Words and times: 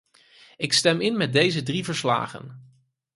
Ik 0.57 0.73
stem 0.73 1.01
in 1.01 1.17
met 1.17 1.33
deze 1.33 1.63
drie 1.63 1.83
verslagen. 1.83 2.71